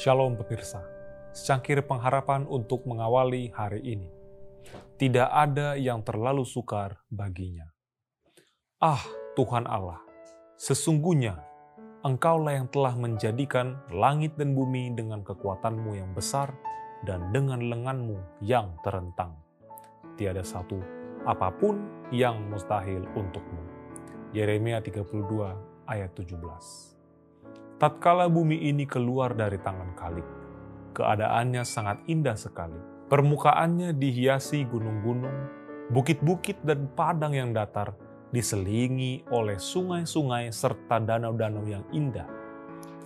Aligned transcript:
Shalom 0.00 0.32
pemirsa, 0.32 0.80
secangkir 1.28 1.84
pengharapan 1.84 2.48
untuk 2.48 2.88
mengawali 2.88 3.52
hari 3.52 3.84
ini. 3.84 4.08
Tidak 4.96 5.28
ada 5.28 5.76
yang 5.76 6.00
terlalu 6.00 6.48
sukar 6.48 7.04
baginya. 7.12 7.68
Ah 8.80 9.04
Tuhan 9.36 9.68
Allah, 9.68 10.00
sesungguhnya 10.56 11.36
Engkaulah 12.00 12.56
yang 12.56 12.72
telah 12.72 12.96
menjadikan 12.96 13.76
langit 13.92 14.40
dan 14.40 14.56
bumi 14.56 14.88
dengan 14.96 15.20
kekuatanmu 15.20 15.92
yang 15.92 16.16
besar 16.16 16.48
dan 17.04 17.28
dengan 17.28 17.60
lenganmu 17.60 18.40
yang 18.40 18.80
terentang. 18.80 19.36
Tiada 20.16 20.40
satu 20.40 20.80
apa 21.28 21.52
pun 21.52 22.08
yang 22.08 22.48
mustahil 22.48 23.04
untukmu. 23.12 23.60
Yeremia 24.32 24.80
32 24.80 25.12
ayat 25.84 26.16
17 26.16 26.99
Tatkala 27.80 28.28
bumi 28.28 28.68
ini 28.68 28.84
keluar 28.84 29.32
dari 29.32 29.56
tangan 29.56 29.96
Kalik, 29.96 30.28
keadaannya 30.92 31.64
sangat 31.64 32.04
indah 32.12 32.36
sekali. 32.36 32.76
Permukaannya 33.08 33.96
dihiasi 33.96 34.68
gunung-gunung, 34.68 35.48
bukit-bukit 35.88 36.60
dan 36.60 36.92
padang 36.92 37.32
yang 37.32 37.56
datar, 37.56 37.96
diselingi 38.36 39.24
oleh 39.32 39.56
sungai-sungai 39.56 40.52
serta 40.52 41.00
danau-danau 41.00 41.64
yang 41.64 41.80
indah. 41.88 42.28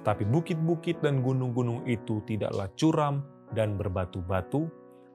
Tetapi 0.02 0.26
bukit-bukit 0.26 0.98
dan 0.98 1.22
gunung-gunung 1.22 1.86
itu 1.86 2.26
tidaklah 2.26 2.66
curam 2.74 3.22
dan 3.54 3.78
berbatu-batu 3.78 4.66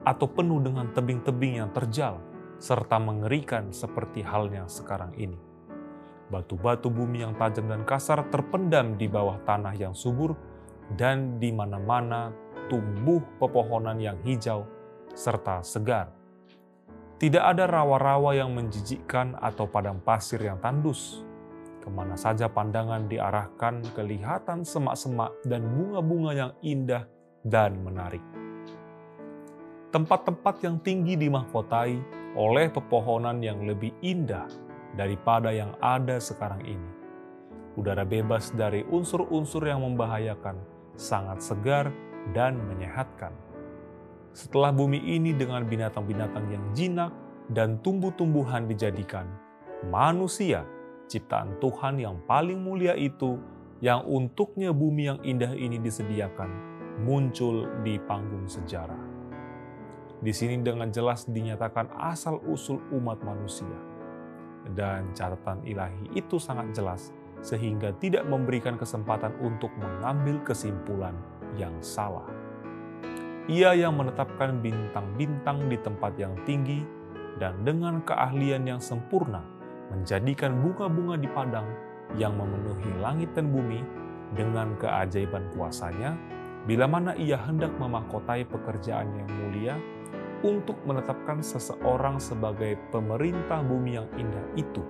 atau 0.08 0.26
penuh 0.32 0.64
dengan 0.64 0.88
tebing-tebing 0.96 1.60
yang 1.60 1.68
terjal 1.76 2.16
serta 2.56 2.96
mengerikan 2.96 3.76
seperti 3.76 4.24
halnya 4.24 4.64
sekarang 4.72 5.12
ini. 5.20 5.49
Batu-batu 6.30 6.88
bumi 6.88 7.26
yang 7.26 7.34
tajam 7.34 7.66
dan 7.66 7.82
kasar 7.82 8.22
terpendam 8.30 8.94
di 8.94 9.10
bawah 9.10 9.42
tanah 9.42 9.74
yang 9.74 9.98
subur 9.98 10.38
dan 10.94 11.42
di 11.42 11.50
mana-mana 11.50 12.30
tumbuh 12.70 13.18
pepohonan 13.42 13.98
yang 13.98 14.18
hijau 14.22 14.62
serta 15.10 15.66
segar 15.66 16.20
tidak 17.20 17.52
ada 17.52 17.68
rawa-rawa 17.68 18.32
yang 18.32 18.56
menjijikkan 18.56 19.36
atau 19.36 19.68
padang 19.68 20.00
pasir 20.00 20.40
yang 20.40 20.56
tandus. 20.56 21.20
Ke 21.84 21.92
mana 21.92 22.16
saja 22.16 22.48
pandangan 22.48 23.12
diarahkan, 23.12 23.84
kelihatan 23.92 24.64
semak-semak 24.64 25.28
dan 25.44 25.68
bunga-bunga 25.68 26.32
yang 26.32 26.52
indah 26.64 27.04
dan 27.44 27.76
menarik. 27.84 28.24
Tempat-tempat 29.92 30.64
yang 30.64 30.80
tinggi 30.80 31.20
dimahkotai 31.20 31.94
oleh 32.40 32.72
pepohonan 32.72 33.44
yang 33.44 33.68
lebih 33.68 33.92
indah 34.00 34.48
daripada 34.94 35.50
yang 35.54 35.74
ada 35.82 36.18
sekarang 36.18 36.62
ini. 36.66 36.90
Udara 37.78 38.02
bebas 38.02 38.50
dari 38.54 38.82
unsur-unsur 38.88 39.66
yang 39.66 39.82
membahayakan, 39.86 40.58
sangat 40.98 41.40
segar 41.40 41.94
dan 42.34 42.58
menyehatkan 42.68 43.32
setelah 44.30 44.70
bumi 44.70 45.02
ini 45.02 45.34
dengan 45.34 45.66
binatang-binatang 45.66 46.46
yang 46.54 46.64
jinak 46.70 47.10
dan 47.50 47.82
tumbuh-tumbuhan 47.82 48.70
dijadikan, 48.70 49.26
manusia, 49.90 50.62
ciptaan 51.10 51.58
Tuhan 51.58 51.98
yang 51.98 52.22
paling 52.30 52.62
mulia 52.62 52.94
itu, 52.94 53.42
yang 53.82 54.06
untuknya 54.06 54.70
bumi 54.70 55.10
yang 55.10 55.18
indah 55.26 55.50
ini 55.50 55.82
disediakan, 55.82 56.46
muncul 57.02 57.66
di 57.82 57.98
panggung 57.98 58.46
sejarah. 58.46 59.10
Di 60.20 60.30
sini 60.30 60.62
dengan 60.62 60.94
jelas 60.94 61.26
dinyatakan 61.26 61.90
asal-usul 61.98 62.78
umat 62.94 63.18
manusia. 63.26 63.89
Dan 64.76 65.16
catatan 65.16 65.64
ilahi 65.64 66.12
itu 66.12 66.36
sangat 66.36 66.76
jelas, 66.76 67.10
sehingga 67.40 67.96
tidak 67.96 68.28
memberikan 68.28 68.76
kesempatan 68.76 69.32
untuk 69.40 69.72
mengambil 69.80 70.36
kesimpulan 70.44 71.16
yang 71.56 71.72
salah. 71.80 72.28
Ia 73.48 73.74
yang 73.74 73.96
menetapkan 73.96 74.60
bintang-bintang 74.60 75.66
di 75.66 75.80
tempat 75.80 76.14
yang 76.20 76.36
tinggi 76.46 76.84
dan 77.40 77.64
dengan 77.64 78.04
keahlian 78.04 78.68
yang 78.68 78.78
sempurna 78.78 79.42
menjadikan 79.90 80.54
bunga-bunga 80.60 81.18
di 81.18 81.26
padang 81.26 81.66
yang 82.14 82.36
memenuhi 82.38 82.90
langit 83.02 83.32
dan 83.34 83.50
bumi 83.50 83.82
dengan 84.36 84.78
keajaiban 84.78 85.50
kuasanya, 85.56 86.14
bila 86.68 86.86
mana 86.86 87.16
ia 87.18 87.40
hendak 87.40 87.74
memahkotai 87.80 88.46
pekerjaan 88.46 89.10
yang 89.18 89.26
mulia 89.26 89.74
untuk 90.40 90.76
menetapkan 90.88 91.44
seseorang 91.44 92.16
sebagai 92.16 92.80
pemerintah 92.88 93.60
bumi 93.60 94.00
yang 94.00 94.08
indah 94.16 94.46
itu. 94.56 94.80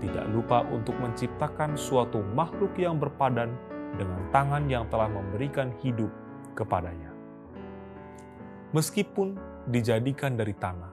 Tidak 0.00 0.32
lupa 0.34 0.66
untuk 0.72 0.96
menciptakan 0.98 1.78
suatu 1.78 2.24
makhluk 2.34 2.74
yang 2.74 2.98
berpadan 2.98 3.54
dengan 3.94 4.22
tangan 4.32 4.66
yang 4.66 4.88
telah 4.88 5.06
memberikan 5.06 5.70
hidup 5.84 6.10
kepadanya. 6.56 7.12
Meskipun 8.72 9.36
dijadikan 9.68 10.34
dari 10.34 10.56
tanah, 10.56 10.92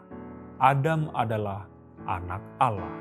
Adam 0.59 1.09
adalah 1.15 1.63
anak 2.03 2.43
Allah. 2.59 2.91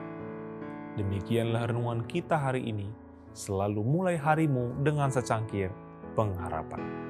Demikianlah 0.94 1.66
renungan 1.66 2.06
kita 2.06 2.38
hari 2.38 2.70
ini. 2.70 2.86
Selalu 3.34 3.82
mulai 3.82 4.16
harimu 4.18 4.82
dengan 4.82 5.10
secangkir 5.10 5.70
pengharapan. 6.18 7.07